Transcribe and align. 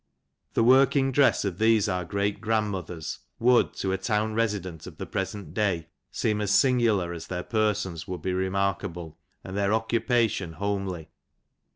*' 0.29 0.53
The 0.55 0.63
working 0.63 1.11
dress 1.11 1.45
of 1.45 1.59
these 1.59 1.87
our 1.87 2.03
great 2.05 2.41
grand 2.41 2.71
mothers 2.71 3.19
would, 3.37 3.75
to 3.75 3.91
a 3.91 3.99
town 3.99 4.33
resident 4.33 4.87
of 4.87 4.97
the 4.97 5.05
present 5.05 5.53
day, 5.53 5.89
seem 6.09 6.41
as 6.41 6.49
singular 6.49 7.13
as 7.13 7.27
their 7.27 7.43
persons 7.43 8.07
would 8.07 8.23
be 8.23 8.33
remarkable, 8.33 9.19
and 9.43 9.55
their 9.55 9.75
occupation 9.75 10.53
homely. 10.53 11.09